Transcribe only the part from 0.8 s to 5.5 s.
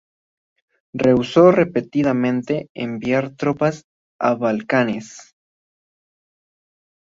Rehusó repetidamente enviar tropas a los Balcanes.